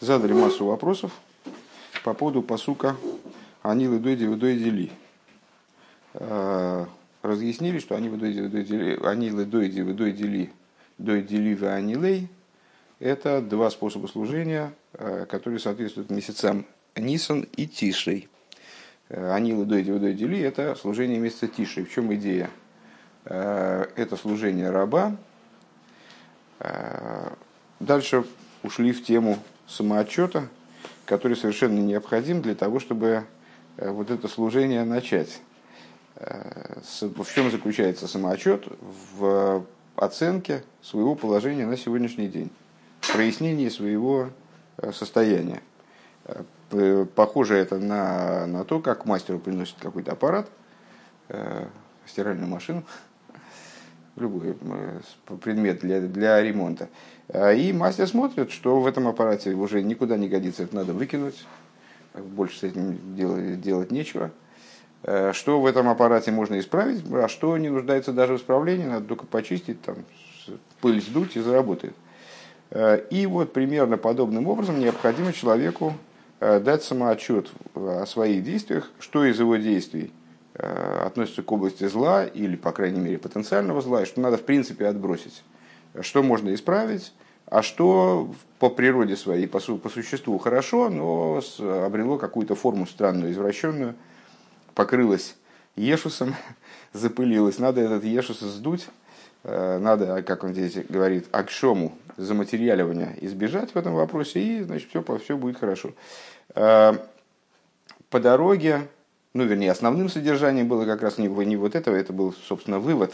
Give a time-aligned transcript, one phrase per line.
[0.00, 1.12] задали массу вопросов
[2.04, 2.96] по поводу посука
[3.62, 4.90] «Они лыдой дивидой дели».
[7.22, 10.52] Разъяснили, что они лыдой дивидой дели, они лыдой дивидой дели,
[10.98, 12.28] дой дели в анилей–
[12.98, 14.72] это два способа служения,
[15.28, 18.28] которые соответствуют месяцам Нисан и Тишей.
[19.10, 21.84] Они лыдой дивидой дели– это служение месяца Тишей.
[21.84, 22.48] В чем идея?
[23.24, 25.16] Это служение раба.
[27.80, 28.24] Дальше
[28.62, 30.48] ушли в тему самоотчета,
[31.04, 33.24] который совершенно необходим для того, чтобы
[33.76, 35.40] э, вот это служение начать.
[36.16, 38.66] Э, в чем заключается самоотчет?
[39.16, 39.64] В
[39.96, 42.50] оценке своего положения на сегодняшний день,
[43.12, 44.30] прояснении своего
[44.78, 45.62] э, состояния.
[47.14, 50.50] Похоже это на, на то, как мастеру приносит какой-то аппарат,
[52.06, 52.82] стиральную машину,
[54.16, 54.56] любой
[55.42, 56.88] предмет для, для ремонта.
[57.28, 61.44] А, и мастер смотрит, что в этом аппарате уже никуда не годится, это надо выкинуть,
[62.14, 64.30] больше с этим делать, делать нечего.
[65.02, 69.06] А, что в этом аппарате можно исправить, а что не нуждается даже в исправлении, надо
[69.06, 69.96] только почистить, там,
[70.80, 71.94] пыль сдуть и заработает.
[72.70, 75.94] А, и вот примерно подобным образом необходимо человеку
[76.38, 80.12] дать самоотчет о своих действиях, что из его действий
[80.58, 84.86] относится к области зла или, по крайней мере, потенциального зла, и что надо в принципе
[84.86, 85.42] отбросить
[86.02, 87.12] что можно исправить,
[87.46, 93.94] а что по природе своей, по, по существу хорошо, но обрело какую-то форму странную, извращенную,
[94.74, 95.36] покрылось
[95.76, 96.34] ешусом,
[96.92, 97.58] запылилось.
[97.58, 98.88] Надо этот ешус сдуть,
[99.44, 105.04] э, надо, как он здесь говорит, акшому, заматериаливания избежать в этом вопросе, и значит, все,
[105.18, 105.92] все будет хорошо.
[106.54, 106.94] Э,
[108.10, 108.88] по дороге,
[109.36, 113.12] ну, вернее, основным содержанием было как раз не, не вот этого, это был, собственно, вывод,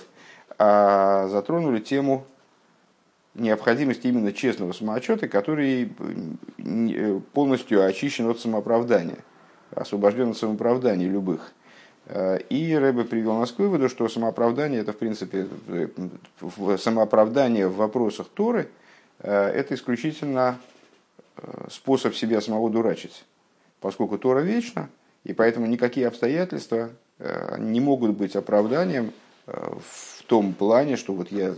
[0.56, 2.24] а затронули тему
[3.34, 5.90] необходимость именно честного самоотчета, который
[6.58, 9.18] э, полностью очищен от самооправдания,
[9.74, 11.52] освобожден от самооправдания любых.
[12.06, 15.88] Э, и Рэбе привел нас к выводу, что самооправдание это, в принципе, э,
[16.78, 18.68] самооправдание в вопросах Торы
[19.18, 20.58] это исключительно
[21.70, 23.24] способ себя самого дурачить,
[23.80, 24.88] поскольку Тора вечна,
[25.24, 26.90] и поэтому никакие обстоятельства
[27.58, 29.12] не могут быть оправданием
[29.46, 31.54] в том плане, что вот я,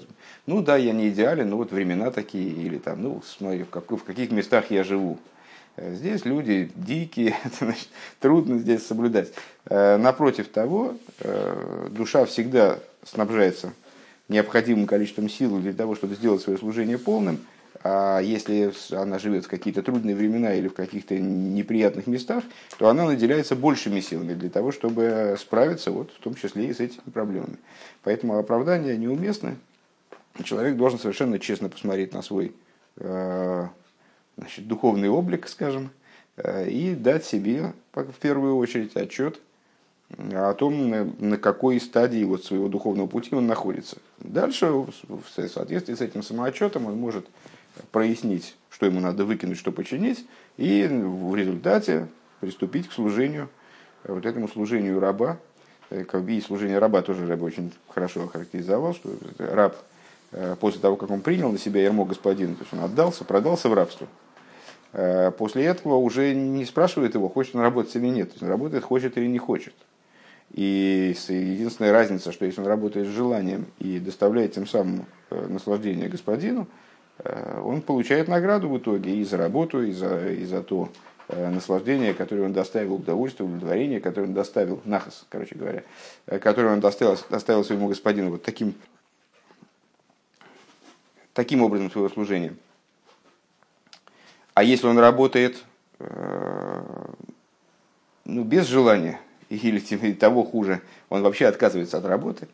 [0.47, 3.91] ну да, я не идеален, но вот времена такие, или там, ну, смотри, в, как,
[3.91, 5.19] в каких местах я живу.
[5.76, 7.88] Э, здесь люди дикие, это, значит,
[8.20, 9.32] трудно здесь соблюдать.
[9.66, 13.72] Э, напротив того, э, душа всегда снабжается
[14.28, 17.41] необходимым количеством сил для того, чтобы сделать свое служение полным,
[17.82, 22.44] а если она живет в какие-то трудные времена или в каких-то неприятных местах,
[22.78, 26.80] то она наделяется большими силами для того, чтобы справиться, вот, в том числе и с
[26.80, 27.56] этими проблемами.
[28.02, 29.56] Поэтому оправдание неуместно.
[30.42, 32.54] Человек должен совершенно честно посмотреть на свой
[32.96, 33.66] э,
[34.36, 35.90] значит, духовный облик, скажем,
[36.36, 39.40] э, и дать себе в первую очередь отчет
[40.32, 43.98] о том, на какой стадии вот своего духовного пути он находится.
[44.18, 47.26] Дальше, в соответствии с этим самоотчетом, он может
[47.90, 50.26] прояснить, что ему надо выкинуть, что починить,
[50.56, 52.08] и в результате
[52.40, 53.48] приступить к служению,
[54.04, 55.38] вот этому служению раба.
[55.90, 59.76] Э, как и служение раба тоже Рэб очень хорошо охарактеризовал, что раб
[60.32, 63.68] э, после того, как он принял на себя ярмо господина, то есть он отдался, продался
[63.68, 64.06] в рабство,
[64.92, 68.28] э, после этого уже не спрашивает его, хочет он работать или нет.
[68.28, 69.74] То есть он работает, хочет или не хочет.
[70.52, 76.68] И единственная разница, что если он работает с желанием и доставляет тем самым наслаждение господину,
[76.68, 80.88] Э, он получает награду в итоге и за работу, и за, и за то
[81.28, 85.84] э, наслаждение, которое он доставил, удовольствие, удовлетворение, которое он доставил, нахас, короче говоря,
[86.26, 88.75] э, которое он доставил, доставил своему господину вот таким,
[91.32, 92.54] таким образом своего служения.
[94.54, 95.64] А если он работает
[98.25, 102.48] ну, без желания, или того хуже, он вообще отказывается от работы,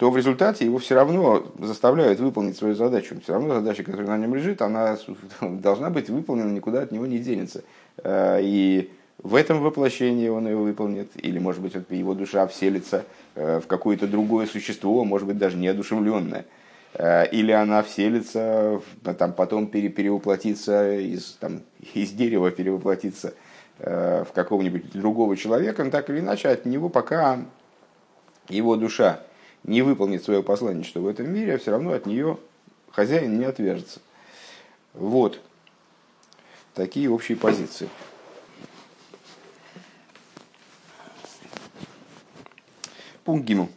[0.00, 3.20] то в результате его все равно заставляют выполнить свою задачу.
[3.22, 4.96] Все равно задача, которая на нем лежит, она
[5.42, 7.64] должна быть выполнена, никуда от него не денется.
[7.98, 8.90] Э, и
[9.22, 13.04] в этом воплощении он ее выполнит, или, может быть, его душа вселится
[13.34, 16.46] э, в какое-то другое существо, может быть, даже неодушевленное.
[16.94, 18.80] Э, или она вселится,
[19.18, 21.60] там, потом пере, перевоплотится из, там,
[21.92, 23.34] из дерева, перевоплотится
[23.78, 27.44] в какого-нибудь другого человека, но так или иначе от него пока
[28.48, 29.20] его душа
[29.64, 32.38] не выполнит свое посланничество в этом мире, а все равно от нее
[32.90, 34.00] хозяин не отвяжется.
[34.94, 35.40] Вот
[36.74, 37.88] такие общие позиции.
[43.24, 43.68] Пункт Гиму.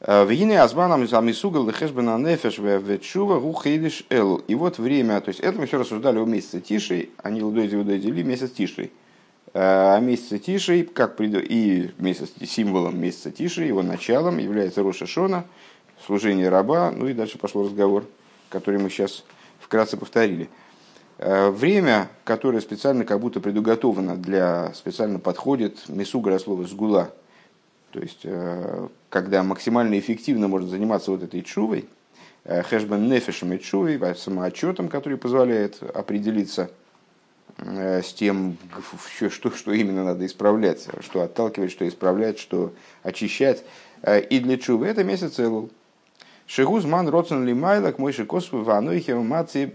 [0.00, 4.38] В Вине Азбанам Замисугал Лехешбена Нефеш Ветшува Рухейдиш Эл.
[4.48, 8.22] И вот время, то есть это мы все рассуждали о месяце Тишей, они Лудойди Удойдили
[8.22, 8.92] месяц Тишей.
[9.54, 15.44] А месяце Тишей, как и месяц, символом месяца Тишей, его началом является Роша Шона,
[16.06, 18.06] служение раба, ну и дальше пошел разговор,
[18.48, 19.24] который мы сейчас
[19.60, 20.48] вкратце повторили.
[21.18, 27.12] Время, которое специально как будто предуготовано для, специально подходит, месугра слова сгула,
[27.92, 31.86] то есть, э, когда максимально эффективно можно заниматься вот этой чувой,
[32.44, 36.81] э, хэшбен нефешем и чувой, самоотчетом, который позволяет определиться э,
[37.58, 38.56] с тем,
[39.30, 42.72] что, что именно надо исправлять, что отталкивать, что исправлять, что
[43.02, 43.64] очищать.
[44.30, 45.70] И для чувы это месяц Элул.
[46.46, 49.70] Шигуз ман роцен ли майлак мой шикосу ванойхе маци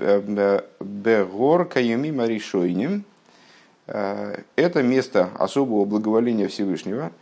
[0.80, 3.06] бегор каюми маришойним.
[3.86, 7.12] Это место особого благоволения Всевышнего–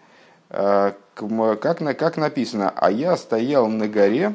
[0.50, 4.34] Э, как, как написано, а я стоял на горе,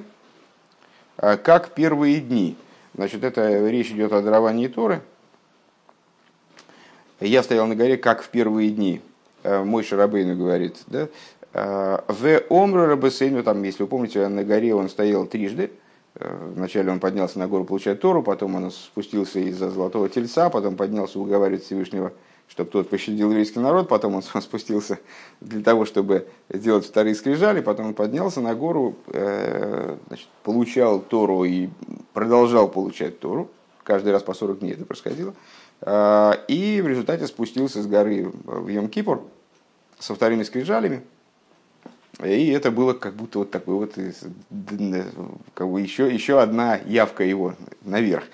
[1.19, 2.57] э, как первые дни.
[2.95, 5.03] Значит, это речь идет о даровании Торы.
[7.21, 9.01] Я стоял на горе, как в первые дни.
[9.43, 11.09] Э, мой Шарабейну говорит, да?
[11.53, 15.73] В Омру Рабесейну, там, если вы помните, на горе он стоял трижды.
[16.15, 21.19] Вначале он поднялся на гору получать Тору, потом он спустился из-за золотого тельца, потом поднялся
[21.19, 22.13] уговаривать Всевышнего
[22.51, 24.99] чтобы тот пощадил еврейский народ, потом он спустился
[25.41, 31.45] для того, чтобы сделать вторые скрижали, потом он поднялся на гору, э, значит, получал Тору
[31.45, 31.69] и
[32.13, 33.49] продолжал получать Тору,
[33.85, 35.35] каждый раз по 40 дней это происходило, э,
[35.83, 39.23] и в результате спустился с горы в Йом-Кипур
[39.99, 41.03] со вторыми скрижалями,
[42.23, 43.95] и это было как будто вот такой вот
[45.55, 48.25] как бы еще, еще одна явка его наверх.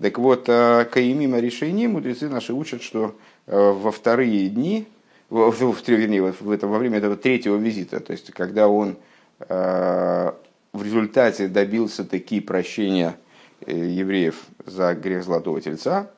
[0.00, 3.14] Так вот, э, Каимима решений мудрецы наши учат, что
[3.46, 4.86] Э, во вторые дни,
[5.30, 8.96] в, в, вернее, в это, во время этого третьего визита, то есть когда он
[9.38, 10.32] э,
[10.72, 13.16] в результате добился таки прощения
[13.60, 16.10] э, евреев за грех Золотого Тельца,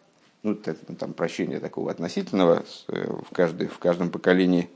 [0.43, 4.69] ну, там прощение такого относительного в, каждой, в каждом поколении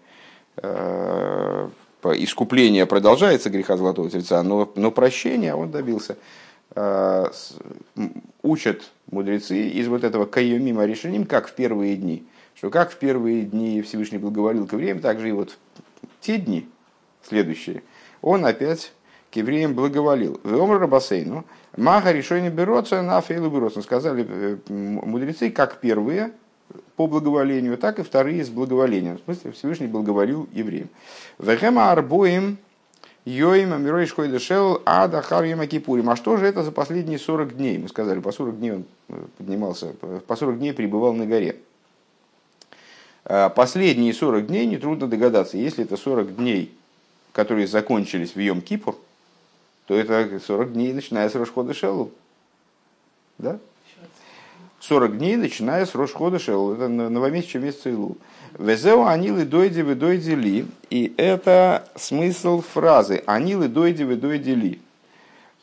[2.04, 6.16] искупление продолжается греха Золотого Тельца, но, но прощения он добился.
[8.42, 13.42] Учат мудрецы из вот этого кайомима решением, как в первые дни что как в первые
[13.42, 15.58] дни Всевышний благоволил к евреям, так же и вот
[16.20, 16.68] те дни
[17.22, 17.82] следующие,
[18.20, 18.92] он опять
[19.32, 20.40] к евреям благоволил.
[20.44, 21.44] В Омр Бассейну,
[21.76, 23.82] Маха решение берется на фейлу берется.
[23.82, 26.32] Сказали э, мудрецы, как первые
[26.96, 29.18] по благоволению, так и вторые с благоволением.
[29.18, 30.88] В смысле, Всевышний благоволил евреям.
[31.38, 32.58] Вехема арбоим
[33.24, 36.10] Йоим Амирой Шхойдешел Адахар Кипурим.
[36.10, 37.78] А что же это за последние 40 дней?
[37.78, 39.94] Мы сказали, по 40 дней он э, поднимался,
[40.26, 41.56] по 40 дней пребывал на горе.
[43.24, 45.56] А последние 40 дней нетрудно догадаться.
[45.56, 46.74] Если это 40 дней,
[47.32, 48.96] которые закончились в Йом-Кипур,
[49.86, 52.10] то это 40 дней, начиная с Рошхода Шелу.
[53.38, 53.58] Да?
[54.80, 56.74] 40 дней, начиная с Рошхода Шелу.
[56.74, 58.16] Это новомесячный месяц Илу.
[58.58, 60.66] Везеу анилы дойди вы дойди ли.
[60.90, 63.22] И это смысл фразы.
[63.26, 64.80] Анилы дойди вы дойди ли.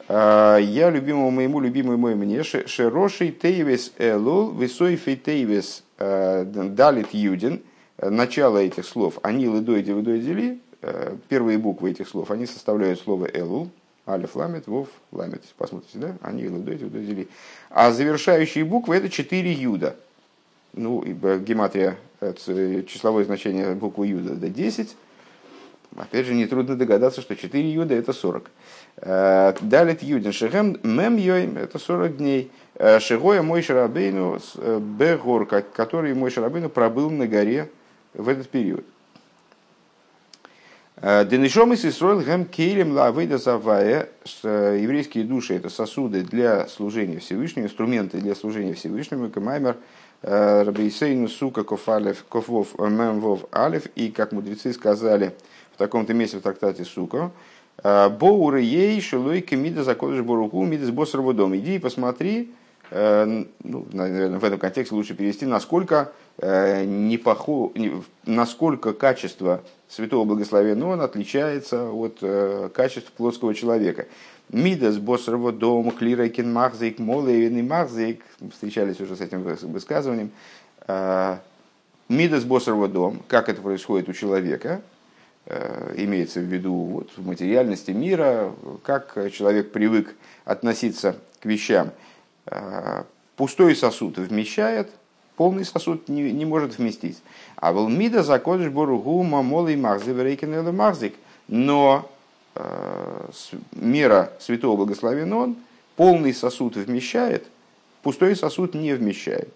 [0.08, 7.62] А, я любимому моему, любимый мой мне, шероший тейвес элул, высойфей тейвес Э, Далит Юдин,
[8.02, 13.70] начало этих слов, они лыдойди выдойдили, э, первые буквы этих слов, они составляют слово Элул,
[14.10, 15.44] Алиф ламет, Вов ламет.
[15.58, 16.18] Посмотрите, да?
[16.22, 17.28] Они лыдойди выдойдили.
[17.70, 19.96] А завершающие буквы это четыре Юда.
[20.74, 21.98] Ну, гематрия,
[22.88, 24.96] числовое значение буквы Юда это 10.
[25.96, 28.50] Опять же, нетрудно догадаться, что 4 Юда это 40.
[29.62, 32.52] Далит Юдин Шехем Мем Йойм это 40 дней.
[32.76, 37.70] Э, Шигоя мой Шарабейну э, Бегор, который мой Шарабейну пробыл на горе
[38.14, 38.86] в этот период.
[41.02, 44.10] Э, Денешом из Исроил гэм кейлем лавейда завая,
[44.44, 49.78] еврейские души это сосуды для служения Всевышнему, инструменты для служения Всевышнему, камаймер
[50.22, 55.34] Рабейсейну сука кофалев кофвов мемвов алев, и как мудрецы сказали
[55.74, 57.32] в таком-то месте в трактате сука,
[57.82, 61.56] Боуры ей шелой кемида закодыш боруку мида с боссорового дома.
[61.56, 62.52] Иди и посмотри,
[62.92, 66.06] Э, ну, наверное, в этом контексте лучше перевести, насколько, э,
[66.42, 67.72] не похо...
[68.26, 74.08] насколько качество святого благословенного он отличается от э, качеств плотского человека.
[74.50, 80.32] Мидас боссерво дом, клирайкин махзейк, молейвин и махзейк, встречались уже с этим высказыванием.
[82.08, 84.82] Мидас боссерво дом, как это происходит у человека,
[85.96, 88.52] имеется в виду вот, в материальности мира,
[88.84, 90.16] как человек привык
[90.46, 91.92] относиться к вещам–
[93.36, 94.92] пустой сосуд вмещает,
[95.40, 97.18] полный сосуд не, не может вместить.
[97.56, 100.44] А волмида закодыш боругу мамолый махзик
[100.74, 101.16] махзик.
[101.48, 102.12] Но
[103.72, 105.56] мера святого благословен он,
[105.96, 107.48] полный сосуд вмещает,
[108.04, 109.48] пустой сосуд не вмещает.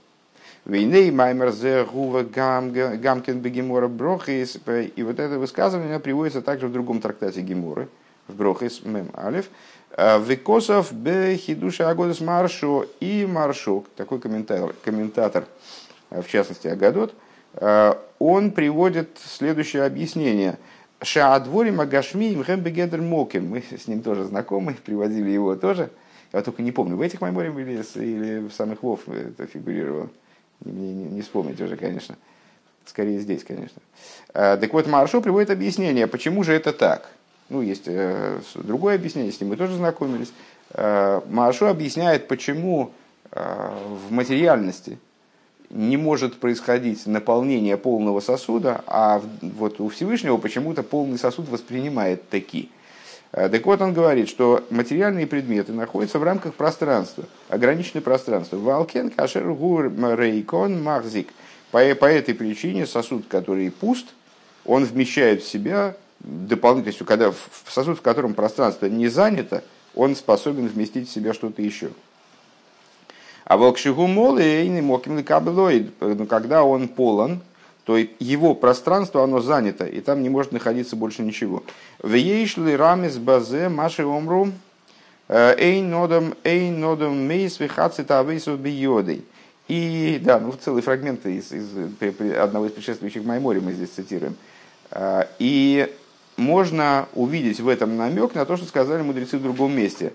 [0.64, 4.58] Вейней маймер зе гува гамкен бегемора брохис.
[4.96, 7.90] И вот это высказывание приводится также в другом трактате Геморы,
[8.30, 9.50] в брохис мем алиф.
[9.98, 15.46] Викосов бе хидуша агодес маршо и маршок, такой комментатор, комментатор,
[16.10, 17.14] в частности Агадот,
[18.20, 20.58] он приводит следующее объяснение.
[21.04, 23.50] Шаадвори Магашми Имхэм Бегедр Моким.
[23.50, 25.90] Мы с ним тоже знакомы, приводили его тоже.
[26.32, 30.10] Я только не помню, в этих мемориях или, или в самых Вов это фигурировало
[30.66, 32.16] не, не, не вспомнить уже, конечно.
[32.86, 33.82] Скорее здесь, конечно.
[34.34, 37.10] А, так вот, Маршо приводит объяснение, почему же это так.
[37.54, 40.34] Ну, есть э, другое объяснение, с ним мы тоже знакомились.
[40.72, 42.94] Э, Маршо объясняет, почему
[43.32, 43.70] э,
[44.08, 44.98] в материальности
[45.70, 52.70] не может происходить наполнение полного сосуда, а вот у Всевышнего почему-то полный сосуд воспринимает такие.
[53.32, 58.58] Так вот, он говорит, что материальные предметы находятся в рамках пространства, ограниченное пространство.
[58.58, 61.30] Валкен, кашер, гур, рейкон, махзик.
[61.70, 64.08] По, по этой причине сосуд, который пуст,
[64.66, 69.64] он вмещает в себя дополнительно, то есть когда в сосуд, в котором пространство не занято,
[69.96, 71.90] он способен вместить в себя что-то еще.
[73.46, 77.42] А волкшигу молы и моким но когда он полон,
[77.86, 81.64] то его пространство, оно занято, и там не может находиться больше ничего.
[82.02, 84.54] В ейшли рамис базе маши омру
[85.28, 89.26] э, эйн нодом эйн нодом мейс вихаци тавейсу биодой.
[89.68, 91.68] И да, ну целый фрагмент из, из
[92.38, 94.38] одного из предшествующих Маймори мы здесь цитируем.
[94.92, 95.94] Э, и
[96.38, 100.14] можно увидеть в этом намек на то, что сказали мудрецы в другом месте.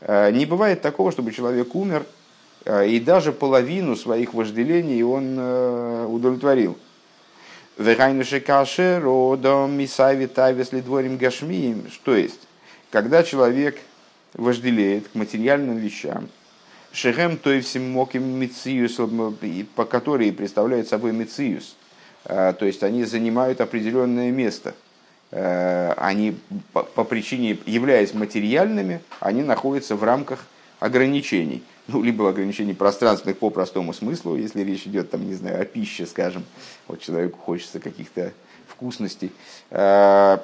[0.00, 2.04] Э, не бывает такого, чтобы человек умер,
[2.86, 5.38] и даже половину своих вожделений он
[6.14, 6.76] удовлетворил.
[10.72, 11.90] Лидворим, гашмием.
[11.90, 12.40] Что есть?
[12.90, 13.78] Когда человек
[14.34, 16.28] вожделеет к материальным вещам,
[16.92, 18.98] шехем то и всем моким мициус,
[19.74, 21.76] по которые представляют собой мициус,
[22.24, 24.74] а, то есть они занимают определенное место.
[25.32, 26.36] А, они
[26.72, 30.44] по причине, являясь материальными, они находятся в рамках
[30.80, 31.62] ограничений.
[31.86, 36.06] Ну, либо ограничений пространственных по простому смыслу, если речь идет, там, не знаю, о пище,
[36.06, 36.44] скажем,
[36.86, 38.32] вот человеку хочется каких-то
[38.68, 39.32] вкусностей,
[39.70, 40.38] э,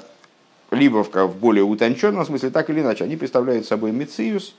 [0.71, 4.55] либо в более утонченном смысле, так или иначе, они представляют собой мециус,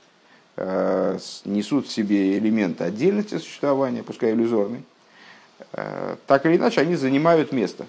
[0.56, 4.82] э, несут в себе элементы отдельности существования, пускай иллюзорный,
[5.72, 7.86] э, так или иначе, они занимают место.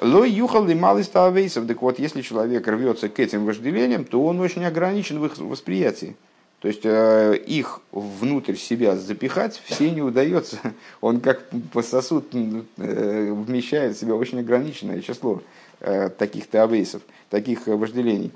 [0.00, 1.66] Лой юхал ли малый ставейсов.
[1.66, 6.16] Так вот, если человек рвется к этим вожделениям, то он очень ограничен в их восприятии.
[6.60, 10.58] То есть э, их внутрь себя запихать все не удается.
[11.00, 15.42] Он как по сосуд э, вмещает в себя очень ограниченное число
[15.80, 18.30] э, таких тавейсов, таких вожделений.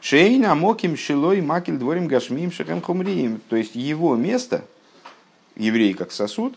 [0.00, 3.40] Шейна моким шилой макель дворим гашмим шехем хумрием.
[3.48, 4.64] То есть его место,
[5.54, 6.54] еврей как сосуд,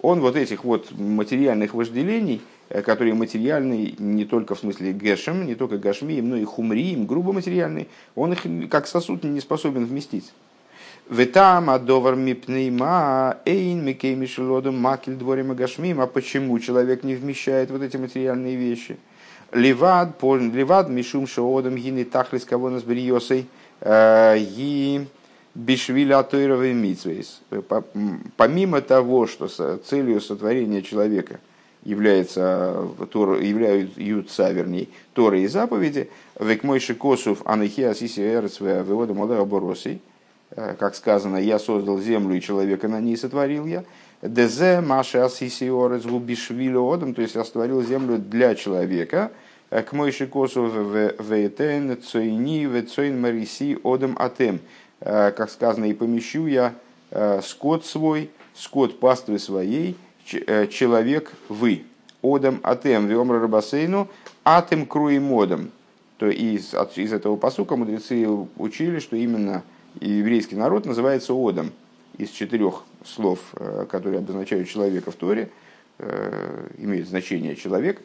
[0.00, 5.78] он вот этих вот материальных вожделений– которые материальный не только в смысле гешем, не только
[5.78, 10.32] гашмием, но и хумрием, грубо материальный, он их как сосуд не способен вместить.
[11.08, 16.00] Ветам адовар мипнейма эйн микей макель дворим гашмим.
[16.00, 18.96] А почему человек не вмещает вот эти материальные вещи?
[19.52, 23.46] Ливад, ливад мишум шоодом гины тахлис кого нас бриосой
[23.80, 25.06] э, и
[25.54, 27.40] бишвиля тойровый митсвейс.
[28.36, 29.46] Помимо того, что
[29.78, 31.38] целью сотворения человека–
[31.86, 39.44] является, Тор, являются, вернее, Торы и заповеди, век мой шикосов анахия сиси эрцве вывода молодого
[39.44, 40.02] боросей,
[40.50, 43.84] э, как сказано, я создал землю и человека на ней сотворил я,
[44.20, 49.30] дезе маши асиси орец губишвилю одам, то есть я сотворил землю для человека,
[49.70, 50.72] э, к мой шикосов
[51.20, 54.58] вейтен цойни вецойн мариси одам атем,
[55.00, 56.74] э, как сказано, и помещу я
[57.40, 61.84] скот свой, скот паствы своей, человек вы.
[62.22, 64.08] Одам атем виомра рабасейну
[64.44, 65.70] атем круимодом.
[66.18, 69.62] То из, из этого посука мудрецы учили, что именно
[70.00, 71.72] еврейский народ называется Одом.
[72.16, 75.50] Из четырех слов, э, которые обозначают человека в Торе,
[75.98, 78.00] э, имеет значение человек.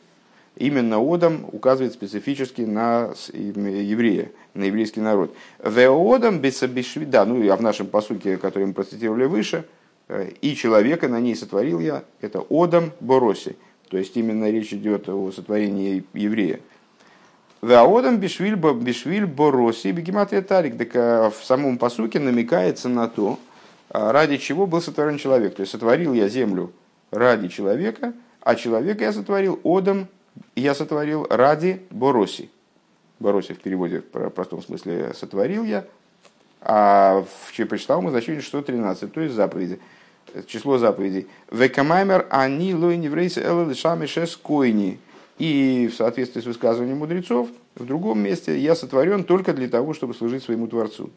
[0.58, 5.34] Именно Одам указывает специфически на еврея, на еврейский народ.
[5.64, 9.66] Веодам бесабишви, да, ну а в нашем посуке, который мы процитировали выше–
[10.42, 13.56] и человека на ней сотворил я, это Одам Бороси.
[13.90, 16.60] То есть именно речь идет о сотворении еврея.
[17.62, 20.78] Одам Бишвиль, Бишвиль Бороси Бегематрия Тарик.
[20.78, 23.38] Так а, в самом посуке намекается на то,
[23.90, 25.56] а, ради чего был сотворен человек.
[25.56, 26.72] То есть сотворил я землю
[27.12, 30.08] ради человека, а человека я сотворил Одам,
[30.56, 32.50] я сотворил ради Бороси.
[33.20, 35.86] Бороси в переводе в простом смысле «сотворил я»,
[36.62, 39.80] а в прочитал мы значение 613, то есть заповеди,
[40.48, 41.28] число заповедей.
[41.52, 45.00] «Векамаймер они лой неврейсы элэлишами шес койни».
[45.38, 50.14] И в соответствии с высказыванием мудрецов, в другом месте я сотворен только для того, чтобы
[50.14, 51.10] служить своему Творцу.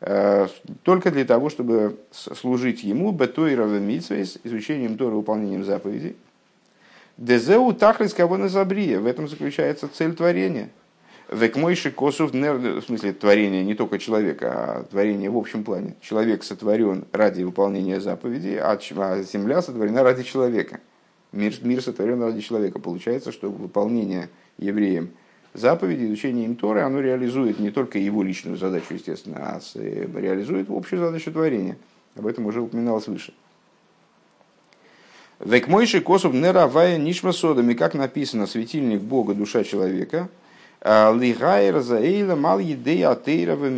[0.00, 0.48] Э,
[0.82, 6.16] только для того, чтобы служить ему, бетойрова митсвейс, изучением Тора, выполнением заповедей.
[7.16, 8.98] Дезеу тахлис кого на забрия.
[8.98, 10.70] В этом заключается цель творения.
[11.32, 15.94] Век мойши косов, в смысле творения не только человека, а творения в общем плане.
[16.00, 20.80] Человек сотворен ради выполнения заповедей, а, а земля сотворена ради человека.
[21.32, 22.78] Мир, мир сотворен ради человека.
[22.78, 25.10] Получается, что выполнение евреем–
[25.54, 30.68] заповеди, изучение им Торы, оно реализует не только его личную задачу, естественно, а э, реализует
[30.70, 31.76] общую задачу творения.
[32.16, 33.32] Об этом уже упоминалось выше.
[35.40, 40.28] Век мойши косов неравая нишма содами, как написано, светильник Бога, душа человека,
[40.84, 43.70] лигайр заэйла мал едей атеирова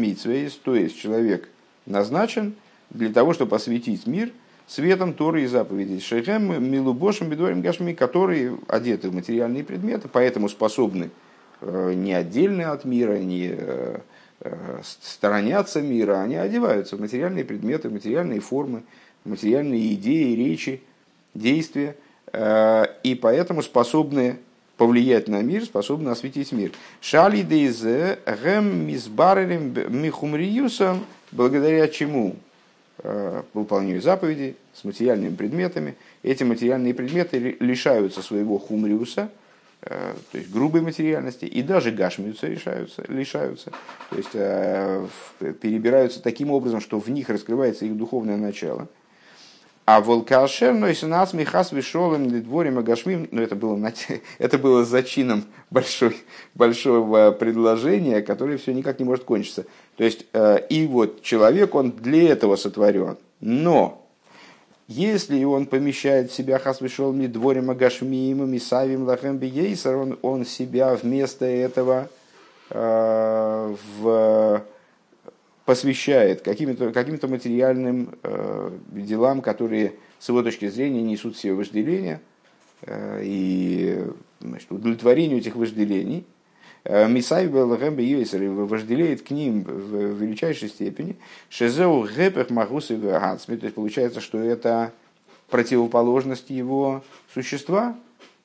[0.64, 1.48] то есть человек
[1.86, 2.54] назначен
[2.90, 4.30] для того, чтобы осветить мир
[4.66, 6.00] светом Торы и заповедей.
[6.00, 11.10] Шейхем милубошем бедорим гашми, которые одеты в материальные предметы, поэтому способны
[11.66, 13.98] Э, не отдельные от мира, не э,
[14.40, 18.82] э, сторонятся мира, они одеваются в материальные предметы, материальные формы,
[19.24, 20.82] материальные идеи, речи,
[21.32, 21.96] действия,
[22.32, 24.38] и поэтому способны
[24.76, 26.72] повлиять на мир, способны осветить мир.
[27.00, 32.36] Шали дейзе гэм мизбарелем михумриюсом, благодаря чему
[33.52, 35.96] выполняю заповеди с материальными предметами.
[36.22, 39.30] Эти материальные предметы лишаются своего хумриуса–
[39.86, 43.70] Э, то есть грубой материальности, и даже гашмиются решаются, лишаются,
[44.08, 45.06] то есть э,
[45.60, 48.88] перебираются таким образом, что в них раскрывается их духовное начало.
[49.86, 53.92] А волкашер, но если нас михас вишолым дворим агашмим, ну это было,
[54.38, 56.16] это было зачином большой,
[56.54, 59.66] большого предложения, которое все никак не может кончиться.
[59.96, 63.18] То есть, э, и вот человек, он для этого сотворен.
[63.40, 64.06] Но
[64.88, 71.44] если он помещает в себя хасвишол дворим агашмиим мисавим лахем бейсер, он, он себя вместо
[71.44, 72.08] этого
[72.70, 74.62] э, в,
[75.64, 82.20] посвящает каким-то каким материальным э, делам, которые с его точки зрения несут все вожделения
[82.82, 84.04] э, и
[84.40, 86.24] значит, удовлетворению этих вожделений–
[86.84, 91.16] Э, Мисай вожделеет к ним в величайшей степени.
[91.48, 92.96] Шезеу гепех магусы
[93.56, 94.92] То есть получается, что это
[95.48, 97.96] противоположность его существа,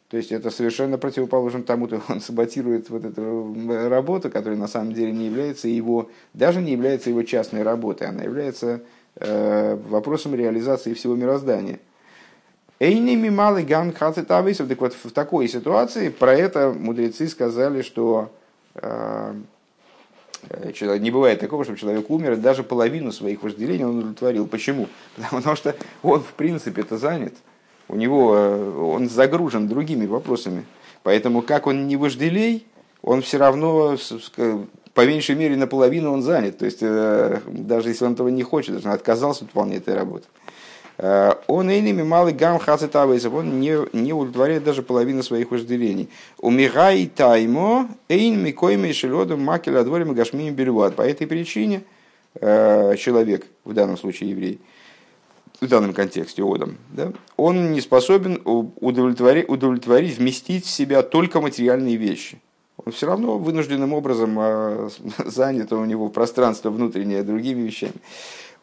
[0.10, 3.56] то есть это совершенно противоположно тому, что он саботирует вот эту
[3.90, 8.24] работу, которая на самом деле не является его, даже не является его частной работой, она
[8.24, 8.82] является
[9.18, 11.80] э, вопросом реализации всего мироздания.
[12.80, 14.68] Эйними малый ган хацетависов.
[14.68, 18.32] Так вот, в такой ситуации про это мудрецы сказали, что
[18.76, 19.34] э,
[21.00, 24.48] не бывает такого, чтобы человек умер, и даже половину своих вожделений он удовлетворил.
[24.48, 24.88] Почему?
[25.30, 27.34] Потому что он, в принципе, это занят.
[27.90, 30.64] У него, э, он загружен другими вопросами.
[31.02, 32.66] Поэтому, как он не вожделей,
[33.02, 33.98] он все равно,
[34.94, 36.60] по меньшей мере, наполовину он занят.
[36.60, 40.28] То есть, э, даже если он этого не хочет, он отказался от выполнения этой работы.
[41.00, 46.10] Э, он иными малый гам хацетавейзов, он не, не удовлетворяет даже половину своих вожделений.
[46.38, 50.96] Умирай таймо, эйн микойме шелодом макеля дворим гашмим бельват.
[50.96, 51.82] По этой причине
[52.40, 54.60] человек, в данном случае еврей,
[55.62, 61.98] в данном контексте Одам, да, он не способен удовлетворить, удовлетворить, вместить в себя только материальные
[61.98, 62.40] вещи.
[62.86, 64.90] Он все равно вынужденным образом э,
[65.26, 67.94] занято у него пространство внутреннее другими вещами.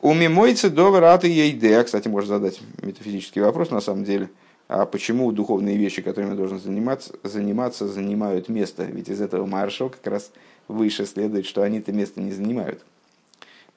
[0.01, 1.83] У мимойцы до раты ейде.
[1.83, 4.31] Кстати, можно задать метафизический вопрос на самом деле.
[4.69, 8.85] А почему духовные вещи, которыми должен заниматься, заниматься, занимают место?
[8.85, 10.33] Ведь из этого маршал как раз
[10.67, 12.85] выше следует, что они это место не занимают.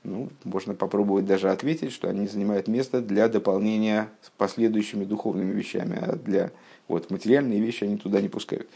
[0.04, 6.00] Ну, можно попробовать даже ответить, что они занимают место для дополнения с последующими духовными вещами,
[6.02, 6.52] а для
[6.88, 8.68] вот, материальные вещи они туда не пускают.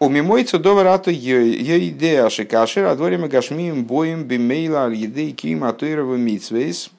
[0.00, 6.90] У мимойца доварату идея шикашер, а дворим гашмием боем бимейла аль едей ким атуирова митсвейс.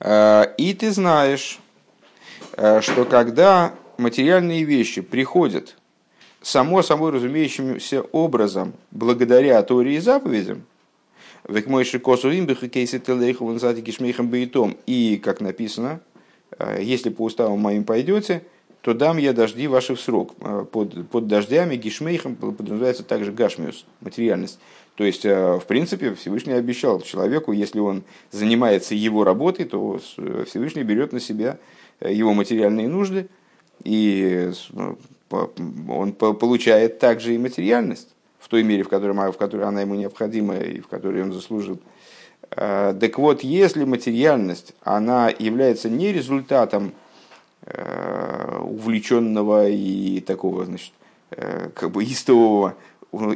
[0.00, 1.60] Э, и ты знаешь,
[2.56, 5.76] э, что когда материальные вещи приходят
[6.42, 10.64] само собой разумеющимся образом благодаря Торе и заповедям,
[11.48, 14.76] Век мой шикосу имбих и кейси телейху кишмейхам бейтом.
[14.86, 16.00] И, как написано,
[16.58, 18.42] э, если по уставам моим пойдете,
[18.80, 20.34] то дам я дожди ваши в срок.
[20.40, 24.58] Э, под, под дождями гишмейхом подразумевается также гашмиус, материальность.
[24.96, 30.00] То есть, э, в принципе, Всевышний обещал человеку, если он занимается его работой, то
[30.46, 31.58] Всевышний берет на себя
[32.00, 33.28] э, его материальные нужды,
[33.84, 34.50] и
[35.30, 38.15] он получает также и материальность.
[38.46, 41.80] В той мере, в которой, в которой она ему необходима и в которой он заслужил.
[42.48, 46.92] Так вот, если материальность, она является не результатом
[48.60, 50.92] увлеченного и такого, значит,
[51.74, 52.76] как бы истового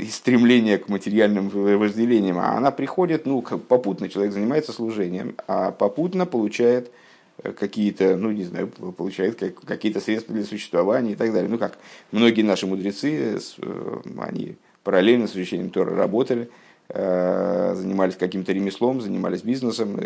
[0.08, 6.24] стремления к материальным вожделениям, а она приходит, ну, как попутно человек занимается служением, а попутно
[6.24, 6.92] получает
[7.42, 11.50] э, какие-то, ну, не знаю, получает какие-то средства для существования и так далее.
[11.50, 11.78] Ну, как
[12.12, 16.50] многие наши мудрецы, э, они параллельно с изучением Тора работали,
[16.88, 20.00] э, занимались каким-то ремеслом, занимались бизнесом.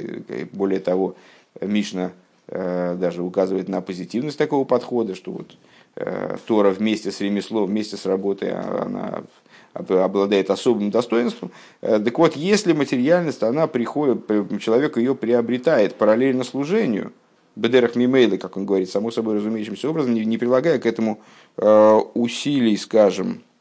[0.52, 1.16] Более того,
[1.60, 2.12] Мишна
[2.46, 5.56] даже указывает на позитивность такого подхода, что вот
[6.46, 9.22] Тора вместе с ремеслом, вместе с работой, а, она
[9.74, 11.50] обладает особым достоинством.
[11.82, 14.26] Э, так вот, если материальность, она приходит,
[14.60, 17.12] человек ее приобретает параллельно служению,
[17.56, 21.20] бедерах мимейла, как он говорит, само собой разумеющимся образом, не, прилагая к этому
[21.56, 23.53] э, усилий, скажем, э,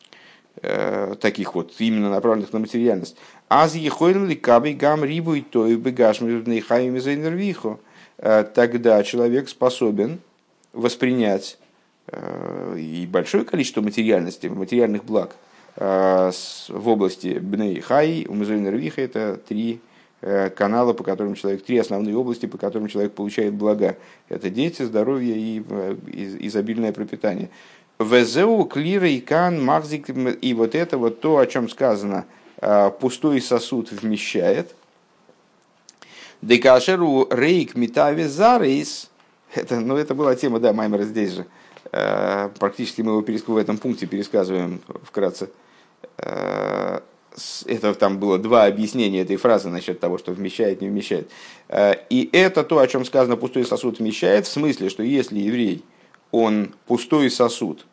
[1.19, 3.17] таких вот, именно направленных на материальность.
[3.49, 7.15] Аз ехойлен ли кабей гам рибу и то и бегашми хайми за
[8.53, 10.19] Тогда человек способен
[10.71, 11.57] воспринять
[12.77, 15.35] и большое количество материальности, материальных благ,
[15.75, 16.31] Э,
[16.69, 19.79] в области Бней Хай, у Рвиха это три
[20.21, 23.97] э, канала, по которым человек, три основные области, по которым человек получает блага.
[24.29, 25.95] Это дети, здоровье и э,
[26.41, 27.49] изобильное пропитание.
[27.99, 32.25] Везеу, клира и кан, махзик, и вот это вот то, о чем сказано,
[32.99, 34.75] пустой сосуд вмещает.
[36.41, 37.73] Декашеру рейк
[38.27, 39.09] зарейс,
[39.53, 41.45] это, ну, это была тема, да, Маймера здесь же.
[42.59, 45.49] Практически мы его в этом пункте пересказываем вкратце.
[46.17, 47.01] Э,
[47.65, 51.29] это там было два объяснения этой фразы насчет того, что вмещает, не вмещает.
[52.09, 55.83] И это то, о чем сказано пустой сосуд вмещает, в смысле, что если еврей,
[56.33, 57.85] он пустой сосуд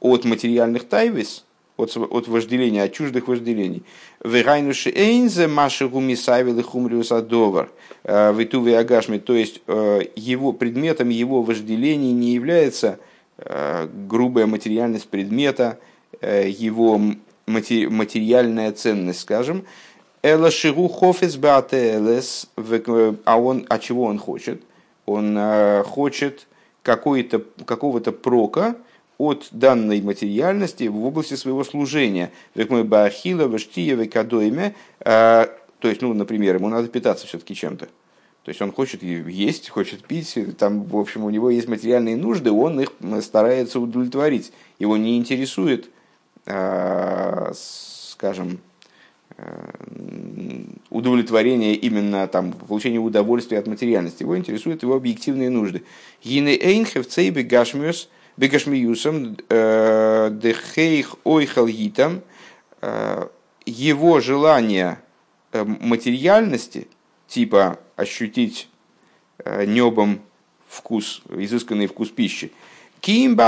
[0.00, 1.44] от материальных тайвис,
[1.76, 3.84] от, от вожделения, от чуждых вожделений.
[4.22, 7.70] Верайнуши эйнзе маши гумисавил и хумриус адовар
[8.04, 9.62] э, витуве агашми, то есть
[10.16, 12.98] его, предметом его вожделений не является
[14.06, 15.78] грубая материальность предмета,
[16.20, 17.00] его
[17.46, 19.64] материальная ценность, скажем,
[20.22, 21.38] Эла шигу хофис
[23.24, 24.60] а он, а чего он хочет?
[25.06, 26.46] Он э, хочет
[26.82, 28.76] какого-то прока
[29.18, 32.32] от данной материальности в области своего служения.
[32.54, 34.74] Век мой баахила, вештия, векадойме.
[35.00, 35.46] Э,
[35.78, 37.86] то есть, ну, например, ему надо питаться все-таки чем-то.
[37.86, 42.50] То есть он хочет есть, хочет пить, там, в общем, у него есть материальные нужды,
[42.50, 44.52] он их старается удовлетворить.
[44.78, 45.90] Его не интересует
[46.46, 48.58] Э, скажем,
[49.36, 49.69] э,
[51.00, 54.22] удовлетворение именно там, получение удовольствия от материальности.
[54.22, 55.82] Его интересуют его объективные нужды.
[56.22, 57.06] Гине эйнхев
[59.48, 60.30] э,
[61.68, 62.22] гитам
[63.66, 64.98] его желание
[65.52, 66.88] материальности,
[67.28, 68.68] типа ощутить
[69.44, 70.20] небом
[70.66, 72.52] вкус, изысканный вкус пищи,
[73.00, 73.38] Ким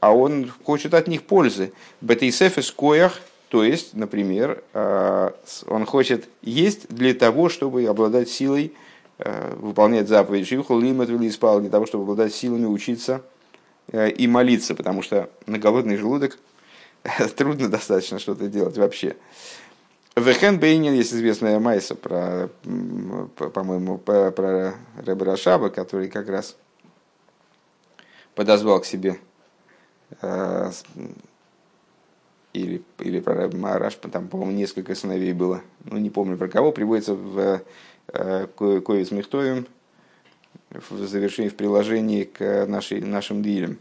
[0.00, 1.72] а он хочет от них пользы.
[2.00, 3.20] Бетейсефес коях,
[3.52, 5.30] то есть, например, э,
[5.66, 8.72] он хочет есть для того, чтобы обладать силой
[9.18, 13.20] э, выполнять заповедь Шивху Лимат спал для того, чтобы обладать силами учиться
[13.88, 16.38] э, и молиться, потому что на голодный желудок
[17.36, 19.16] трудно достаточно что-то делать вообще.
[20.16, 22.48] Вехен Бейнин есть известная майса про,
[23.36, 26.56] по-моему, про, Рэба Рашаба, который как раз
[28.34, 29.18] подозвал к себе
[32.52, 36.72] или, или про Рэб Маараш, там, по-моему, несколько сыновей было, ну, не помню про кого,
[36.72, 37.62] приводится в
[38.08, 39.66] э, Коис Мехтовим
[40.70, 43.78] в завершении, в приложении к нашей, нашим дилям.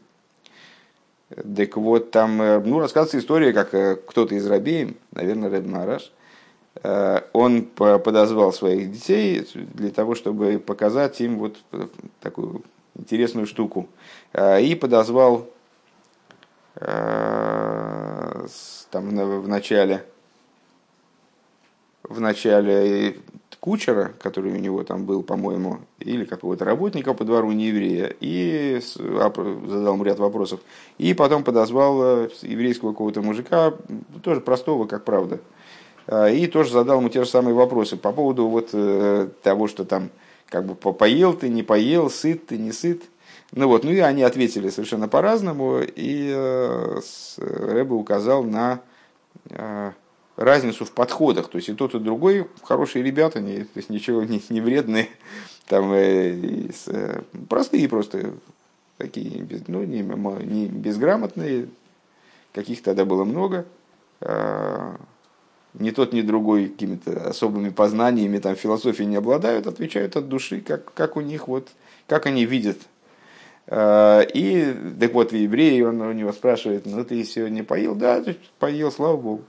[1.29, 6.12] Так вот, там э, ну, рассказывается история, как кто-то из рабеем, наверное, Рэб Мараш,
[7.34, 11.57] он подозвал своих детей для того, чтобы показать им вот
[12.21, 12.63] такую
[12.95, 13.88] интересную штуку.
[14.34, 15.43] Э, и подозвал э,
[16.75, 18.47] там
[18.91, 20.05] в начале
[22.03, 23.17] в начале
[23.60, 28.81] кучера, который у него там был, по-моему, или какого-то работника по двору не еврея, и
[28.95, 30.62] задал ему ряд вопросов.
[30.97, 33.73] И потом подозвал э, еврейского какого-то мужика,
[34.23, 35.39] тоже простого, как правда,
[36.31, 38.71] и тоже задал ему те же самые вопросы по поводу вот
[39.43, 40.10] того, что там
[40.49, 43.03] как бы поел ты, не поел, сыт ты, не сыт.
[43.53, 47.01] Ну вот, ну и они ответили совершенно по-разному, и э,
[47.37, 48.79] Рэбе указал на
[49.49, 49.91] э,
[50.37, 51.49] разницу в подходах.
[51.49, 55.09] То есть и тот, и другой хорошие ребята, не, то есть ничего не, не вредные,
[55.67, 58.33] там, э, и, э, простые просто,
[58.97, 61.67] такие, ну, не, не безграмотные,
[62.53, 63.65] каких тогда было много,
[65.73, 70.93] ни тот, ни другой какими-то особыми познаниями, там, философией не обладают, отвечают от души, как,
[70.93, 71.69] как у них, вот,
[72.07, 72.77] как они видят.
[73.71, 77.95] И, так вот, в евреи, он у него спрашивает, ну, ты сегодня поел?
[77.95, 78.21] Да,
[78.60, 79.43] поел, слава Богу.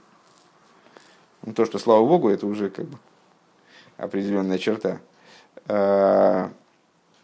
[1.41, 2.97] Ну, то, что слава Богу, это уже как бы
[3.97, 5.01] определенная черта.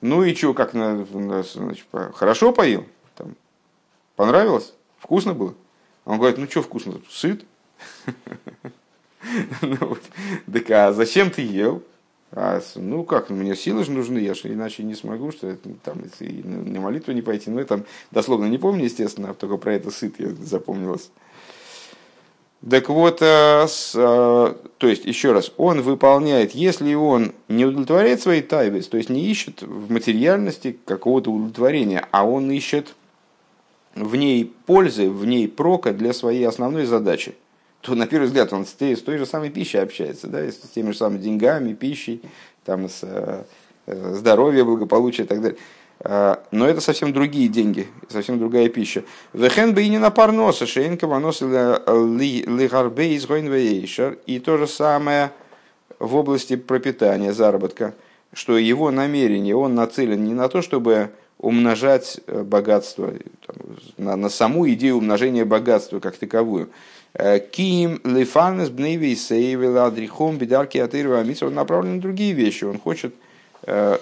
[0.01, 2.85] Ну и что, как значит, хорошо поел?
[3.15, 3.35] Там,
[4.15, 4.73] понравилось?
[4.97, 5.55] Вкусно было?
[6.05, 7.01] Он говорит, ну что вкусно?
[7.09, 7.45] Сыт?
[9.61, 10.01] ну, вот.
[10.51, 11.83] Так а зачем ты ел?
[12.31, 16.03] А, ну как, мне силы же нужны, я же иначе не смогу, что это, там,
[16.19, 17.49] на молитву не пойти.
[17.49, 21.09] Ну, я там дословно не помню, естественно, а только про это сыт я запомнилось.
[22.69, 28.21] Так вот, э, с, э, то есть, еще раз, он выполняет, если он не удовлетворяет
[28.21, 32.95] свои тайвис, то есть не ищет в материальности какого-то удовлетворения, а он ищет
[33.95, 37.33] в ней пользы, в ней прока для своей основной задачи,
[37.81, 40.55] то на первый взгляд он с той, с той же самой пищей общается, да, с
[40.73, 42.21] теми же самыми деньгами, пищей,
[42.65, 43.43] там, с э,
[43.85, 45.57] здоровьем, благополучием и так далее.
[46.01, 49.03] А, но это совсем другие деньги, совсем другая пища.
[49.33, 53.27] Вехен бы и не на парноса, шейнка ванос лигарбе из
[54.25, 55.31] И то же самое
[55.99, 57.93] в области пропитания, заработка,
[58.33, 63.13] что его намерение, он нацелен не на то, чтобы умножать э, богатство,
[63.97, 66.69] на, на саму идею умножения богатства как таковую.
[67.51, 72.65] Ким лифанес бнейви сейвела адрихом бедарки атырва он направлен на другие вещи.
[72.65, 73.13] Он хочет
[73.63, 73.97] Э,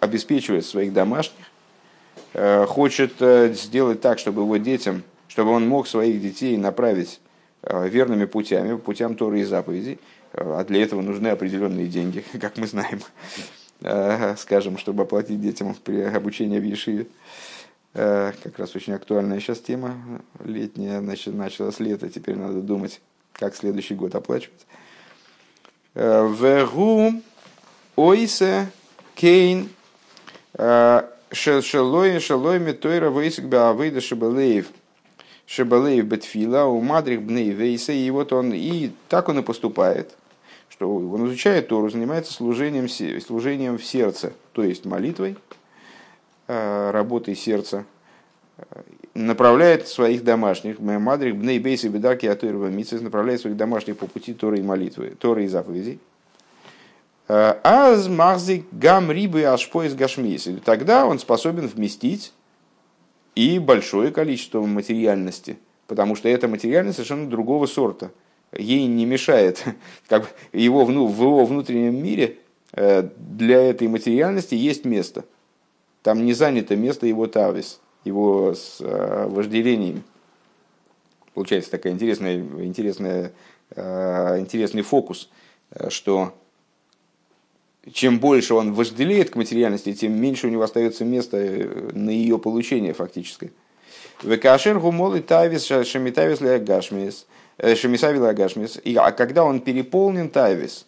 [0.00, 1.46] обеспечивает своих домашних,
[2.34, 7.20] э, хочет э, сделать так, чтобы его детям, чтобы он мог своих детей направить
[7.62, 9.98] верными путями, путям Торы и заповедей,
[10.32, 13.00] а для этого нужны определенные деньги, как мы знаем,
[14.38, 17.06] скажем, чтобы оплатить детям при обучении в Ешиве.
[17.92, 23.00] Как раз очень актуальная сейчас тема, летняя, значит, началось лето, теперь надо думать,
[23.32, 24.64] как следующий год оплачивать.
[25.94, 27.20] Вегу
[27.96, 28.70] ойсе
[29.16, 29.68] Кейн
[30.54, 34.68] э, Шелой Шелой Метойра Вейсик Беавейда Шабалеев
[35.46, 40.16] Шабалеев Бетфила у Мадрих Бней Вейса и вот он и так он и поступает
[40.80, 42.88] что он изучает Тору, занимается служением,
[43.20, 45.34] служением в сердце, то есть молитвой, э,
[46.92, 47.84] работой сердца,
[48.58, 48.62] э,
[49.14, 54.58] направляет своих домашних, Мадрих Бней Бейса Бедаки Атуирова Митсис, направляет своих домашних по пути Торы
[54.58, 56.00] и молитвы, Торы и заповедей.
[57.28, 60.48] Аз махзик гам рибы ашпоис гашмис.
[60.64, 62.32] Тогда он способен вместить
[63.36, 68.10] и большое количество материальности, потому что эта материальность совершенно другого сорта.
[68.52, 69.64] Ей не мешает,
[70.08, 72.38] как его, в его внутреннем мире
[72.72, 75.24] э, для этой материальности есть место.
[76.02, 80.02] Там не занято место его тавис, его с э, вожделениями.
[81.34, 83.32] Получается такая интересная, интересная,
[83.76, 85.28] э, интересный фокус,
[85.88, 86.34] что
[87.92, 92.38] чем больше он вожделеет к материальности, тем меньше у него остается места э, на ее
[92.38, 93.50] получение фактическое.
[94.22, 98.80] Векашер гумолы тавис шамитавис леагашмис, э, шамисавил агашмис.
[98.96, 100.86] А когда он переполнен тавис,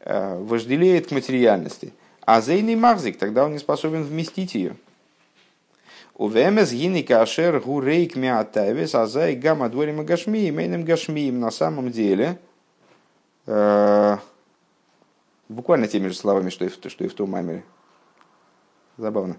[0.00, 1.92] э, вожделеет к материальности,
[2.28, 4.76] а зейный махзик, тогда он не способен вместить ее.
[6.14, 11.90] У ВМС гини кашер гурейк миатавис, а зай гамма дворим гашми, мейным гашмием на самом
[11.90, 12.38] деле,
[15.48, 17.64] Буквально теми же словами, что и что и в том мамере.
[18.98, 19.38] Забавно.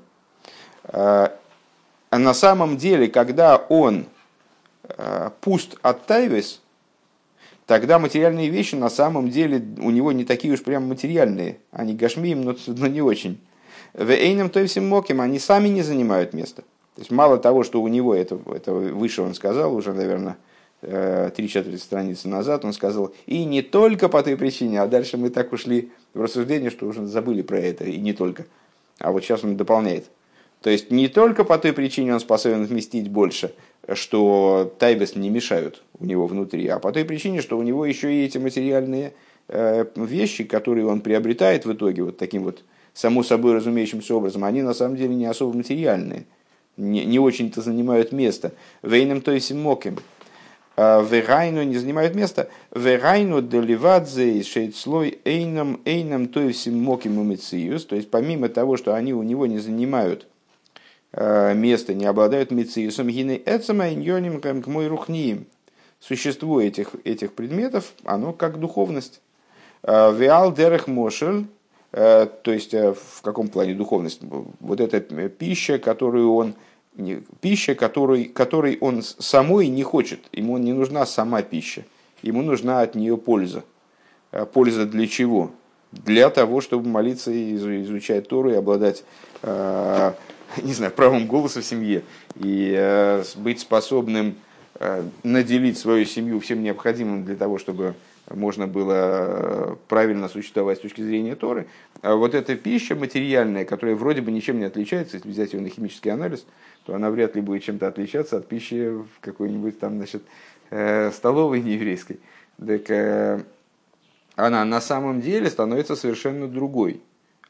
[0.92, 1.38] А
[2.10, 4.08] на самом деле, когда он
[4.84, 6.60] а, пуст от тайвис,
[7.70, 11.60] тогда материальные вещи на самом деле у него не такие уж прям материальные.
[11.72, 13.40] Они гашмием, но, но не очень.
[13.94, 16.64] В Эйном Тойвсим Моким они сами не занимают места.
[16.96, 20.38] То есть мало того, что у него, это, это выше он сказал, уже, наверное,
[20.82, 25.18] Э, три четверти страницы назад, он сказал, и не только по той причине, а дальше
[25.18, 28.46] мы так ушли в рассуждение, что уже забыли про это, и не только.
[28.98, 30.06] А вот сейчас он дополняет.
[30.62, 33.54] То есть не только по той причине он способен вместить больше,
[33.96, 38.14] что тайбес не мешают у него внутри, а по той причине, что у него еще
[38.14, 39.14] и эти материальные
[39.48, 44.62] э, вещи, которые он приобретает в итоге вот таким вот само собой разумеющимся образом, они
[44.62, 46.26] на самом деле не особо материальные,
[46.78, 48.54] не, не очень-то занимают место.
[48.84, 49.98] Вейном то есть моким.
[50.78, 52.48] А, Верайну не занимают места.
[52.74, 57.86] Верайну деливадзе шейцлой эйном эйном то есть моким умециус.
[57.86, 60.28] То есть помимо того, что они у него не занимают
[61.14, 65.46] а, место, не обладают мециусом, гины эцема иньоним к мой рухниим.
[66.00, 69.22] Существо этих, этих предметов, оно как духовность.
[69.84, 71.46] А, Виал дерех мошель,
[71.92, 74.22] то есть в каком плане духовность?
[74.60, 76.54] Вот эта пища, которую он
[77.42, 81.86] пища, которой, которой он самой не хочет, ему не нужна сама пища.
[82.22, 83.64] ему нужна от нее польза.
[84.54, 85.52] Польза для чего?
[85.92, 89.04] Для того, чтобы молиться и изучать Тору и обладать,
[89.42, 90.14] э,
[90.64, 92.04] не знаю, правом голоса в семье
[92.36, 94.36] и э, быть способным
[94.76, 97.96] э, наделить свою семью всем необходимым для того, чтобы
[98.30, 101.68] можно было правильно существовать с точки зрения Торы.
[102.02, 105.70] А вот эта пища материальная, которая вроде бы ничем не отличается, если взять ее на
[105.70, 106.46] химический анализ,
[106.86, 110.22] то она вряд ли будет чем-то отличаться от пищи в какой-нибудь там, значит,
[111.16, 112.20] столовой нееврейской.
[112.60, 113.46] Так
[114.36, 117.02] она на самом деле становится совершенно другой.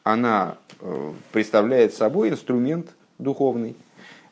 [0.04, 3.76] Она э, представляет собой инструмент духовный.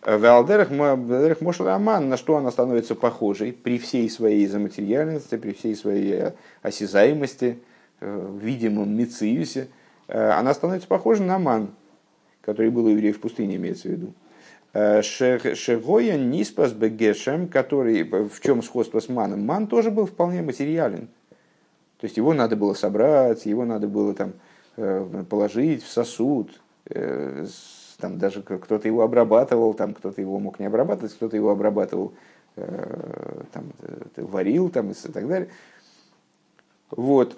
[0.04, 6.32] В Алдерах Мошламан, на что она становится похожей при всей своей заматериальности, при всей своей
[6.62, 7.60] осязаемости,
[8.00, 9.68] э, видимом Мециюсе,
[10.08, 11.70] э, она становится похожа на ман,
[12.42, 14.14] который был у евреев в пустыне, имеется в виду.
[14.74, 19.44] Шегоя Ниспас Бегешем, который, в чем сходство с маном?
[19.44, 21.08] Ман тоже был вполне материален.
[22.00, 24.34] То есть его надо было собрать, его надо было там э,
[25.30, 27.46] положить в сосуд, э,
[28.00, 32.14] там даже кто-то его обрабатывал, там кто-то его мог не обрабатывать, кто-то его обрабатывал,
[32.56, 33.66] э, там,
[34.18, 35.50] варил там, и так далее.
[36.92, 37.38] Вот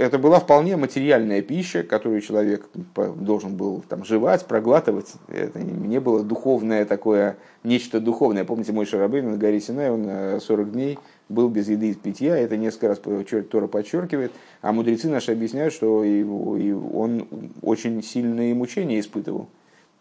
[0.00, 5.12] это была вполне материальная пища, которую человек должен был там, жевать, проглатывать.
[5.28, 8.44] Это не было духовное такое, нечто духовное.
[8.44, 10.98] Помните, мой Шарабейн на горе Синай, он 40 э, дней
[11.30, 16.04] был без еды и питья, это несколько раз Тора подчеркивает, а мудрецы наши объясняют, что
[16.04, 17.26] и он
[17.62, 19.48] очень сильные мучения испытывал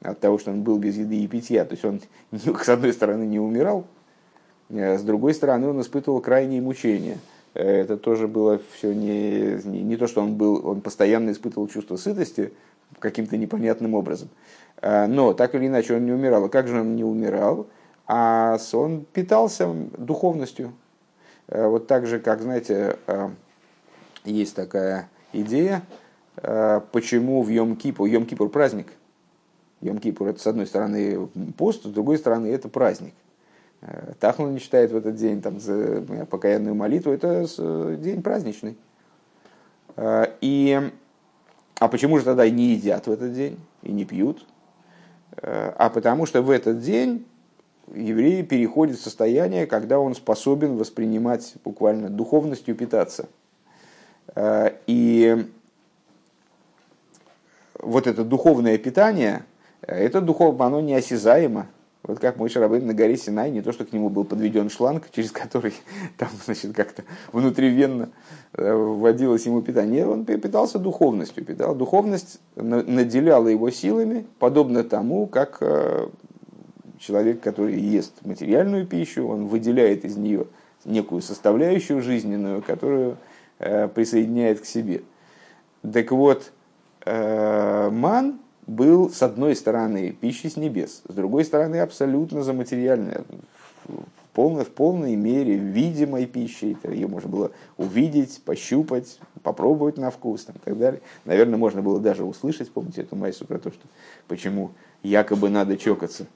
[0.01, 1.65] от того, что он был без еды и питья.
[1.65, 3.85] То есть он, с одной стороны, не умирал,
[4.69, 7.17] а с другой стороны, он испытывал крайние мучения–
[7.53, 11.95] это тоже было все не, не, не то, что он был, он постоянно испытывал чувство
[11.95, 12.53] сытости
[12.99, 14.29] каким-то непонятным образом.
[14.81, 16.45] А, но так или иначе он не умирал.
[16.45, 17.67] А как же он не умирал?
[18.07, 20.73] А он питался духовностью.
[21.49, 23.31] А, вот так же, как, знаете, а,
[24.23, 25.83] есть такая идея,
[26.35, 28.87] почему в Йом-Кипур, Йом-Кипур праздник.
[29.81, 33.13] Йом-Кипур это с одной стороны пост, с другой стороны это праздник–
[33.81, 37.45] Э, Тахну не читает в этот день там, за покаянную молитву, это
[37.97, 38.77] день праздничный.
[39.95, 40.91] Э, и,
[41.79, 44.45] а почему же тогда не едят в этот день и не пьют?
[45.37, 47.25] Э, а потому что в этот день
[47.93, 53.27] еврей переходит в состояние, когда он способен воспринимать буквально духовностью питаться.
[54.37, 55.45] И
[57.79, 59.43] вот это духовное питание,
[59.81, 61.67] это духовно, оно неосязаемо,
[62.03, 65.09] вот как мой Шарабейн на горе Синай, не то, что к нему был подведен шланг,
[65.11, 65.73] через который
[66.17, 68.09] там, значит, как-то внутривенно
[68.53, 70.07] э, вводилось ему питание.
[70.07, 71.43] Он питался духовностью.
[71.43, 71.75] Питал.
[71.75, 76.07] Духовность наделяла его силами, подобно тому, как э,
[76.99, 80.47] человек, который ест материальную пищу, он выделяет из нее
[80.85, 83.17] некую составляющую жизненную, которую
[83.59, 85.01] э, присоединяет к себе.
[85.93, 86.51] Так вот,
[87.05, 93.23] ман был, с одной стороны, пищей с небес, с другой стороны, абсолютно заматериальная,
[93.85, 96.77] в полной, в полной мере видимой пищей.
[96.83, 101.01] Ее можно было увидеть, пощупать, попробовать на вкус там, и так далее.
[101.25, 103.81] Наверное, можно было даже услышать, помните эту майсу про то, что
[104.27, 106.27] почему якобы надо чокаться, э,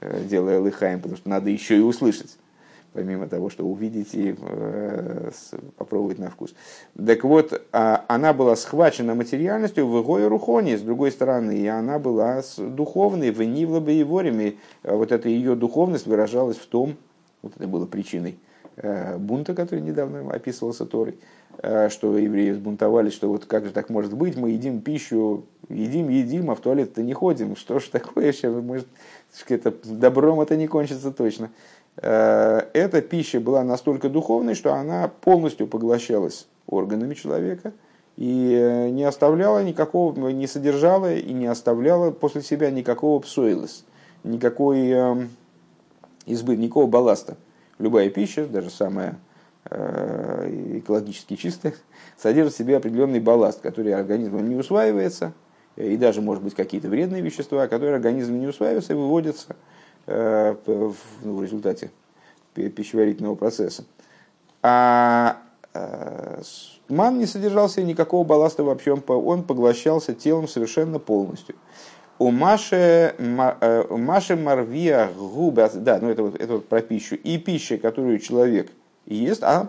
[0.00, 2.36] делая лыхаем, потому что надо еще и услышать
[2.92, 5.30] помимо того, что увидеть и э,
[5.76, 6.54] попробовать на вкус.
[6.94, 11.98] Так вот, а, она была схвачена материальностью в Игое Рухоне, с другой стороны, и она
[11.98, 14.58] была духовной, в Нивла Боеворами.
[14.82, 16.96] А вот эта ее духовность выражалась в том,
[17.42, 18.38] вот это было причиной
[18.76, 21.18] э, бунта, который недавно описывался Торой,
[21.58, 26.08] э, что евреи сбунтовались, что вот как же так может быть, мы едим пищу, едим,
[26.08, 28.88] едим, а в туалет-то не ходим, что ж такое, сейчас, может,
[29.48, 31.50] это, добром это не кончится точно.
[31.96, 37.72] Э, эта пища была настолько духовной, что она полностью поглощалась органами человека
[38.16, 43.84] и э, не оставляла никакого, не содержала и не оставляла после себя никакого псоилос,
[44.24, 45.30] никакой эм,
[46.26, 47.36] избы, никакого балласта.
[47.78, 49.18] Любая пища, даже самая
[49.70, 51.74] э, экологически чистая,
[52.18, 55.32] содержит в себе определенный балласт, который организмом не усваивается,
[55.76, 59.56] и даже, может быть, какие-то вредные вещества, которые организмом не усваиваются и выводятся–
[60.12, 61.90] Э, ну, в результате
[62.54, 63.84] пищеварительного процесса.
[64.60, 65.38] А
[65.72, 66.42] э,
[66.88, 71.54] ман не содержался никакого балласта вообще, он поглощался телом совершенно полностью.
[72.18, 77.14] У Маши, э, Маши Марвия губа, да, ну это вот, это вот про пищу.
[77.14, 78.72] И пища, которую человек
[79.14, 79.68] ест, она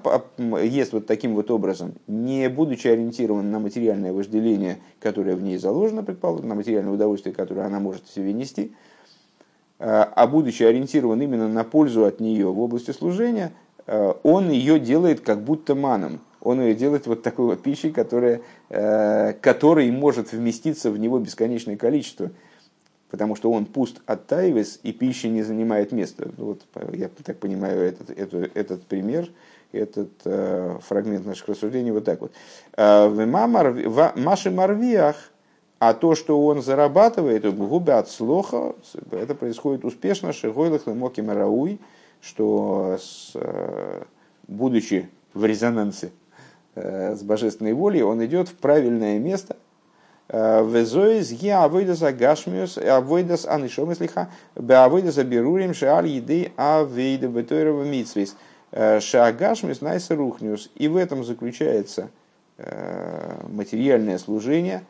[0.62, 6.04] ест вот таким вот образом, не будучи ориентирован на материальное вожделение, которое в ней заложено,
[6.04, 8.74] предположим, на материальное удовольствие, которое она может в себе нести,
[9.80, 13.52] а будучи ориентирован именно на пользу от нее в области служения,
[13.88, 16.20] он ее делает как будто маном.
[16.44, 22.32] Он ее делает вот такой вот пищей, которая, которой может вместиться в него бесконечное количество
[23.12, 26.30] потому что он пуст от тайвис, и пища не занимает места.
[26.38, 26.62] Вот,
[26.93, 29.30] я так понимаю этот, этот, этот пример,
[29.74, 32.32] этот э, фрагмент наших рассуждений вот так вот.
[32.78, 35.18] Э, в Маши Марвиах,
[35.78, 38.76] а то, что он зарабатывает, губы от слоха,
[39.12, 41.80] это происходит успешно, шигойлых лемоки марауй,
[42.22, 44.03] что с, э,
[44.47, 46.12] будучи в резонансе
[46.76, 49.57] э, с божественной волей, он идет в правильное место–
[50.32, 58.38] Везоис ги авойдас агашмиус, авойдас анишом, слиха, бе авойдас абирурим шеаль еды авейда бетойрова митсвис.
[58.72, 60.70] Шаагашмиус найса рухниус.
[60.76, 62.10] И в этом заключается
[63.50, 64.84] материальное служение,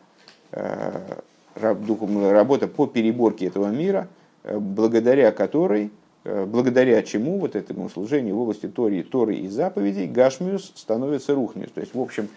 [1.56, 4.08] работа по переборке этого мира,
[4.44, 5.90] благодаря которой,
[6.24, 11.72] благодаря чему вот этому служению в области Тори, Торы и заповедей Гашмиус становится рухниус.
[11.72, 12.28] То есть, в общем,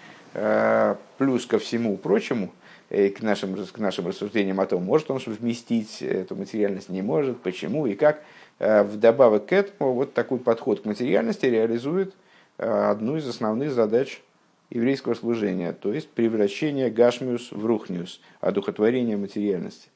[1.19, 2.49] плюс ко всему прочему–
[2.91, 7.41] Э, к нашим, к нашим рассуждениям о том, может он вместить эту материальность, не может,
[7.41, 8.23] почему и как.
[8.59, 12.15] Э, вдобавок к этому вот такой подход к материальности реализует
[12.59, 14.21] э, одну из основных задач
[14.71, 19.89] еврейского служения, то есть превращение гашмиус в рухниус, одухотворение материальности.